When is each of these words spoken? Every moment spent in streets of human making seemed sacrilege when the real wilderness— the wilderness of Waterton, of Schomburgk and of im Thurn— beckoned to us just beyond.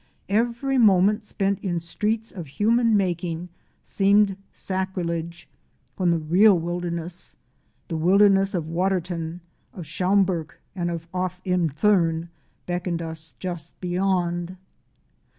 Every 0.29 0.79
moment 0.79 1.23
spent 1.23 1.59
in 1.59 1.79
streets 1.79 2.31
of 2.31 2.47
human 2.47 2.97
making 2.97 3.49
seemed 3.83 4.35
sacrilege 4.51 5.47
when 5.95 6.09
the 6.09 6.17
real 6.17 6.57
wilderness— 6.57 7.35
the 7.87 7.97
wilderness 7.97 8.55
of 8.55 8.67
Waterton, 8.67 9.41
of 9.75 9.85
Schomburgk 9.85 10.53
and 10.75 10.89
of 10.89 11.07
im 11.45 11.69
Thurn— 11.69 12.29
beckoned 12.65 12.97
to 12.97 13.09
us 13.09 13.33
just 13.33 13.79
beyond. 13.79 14.57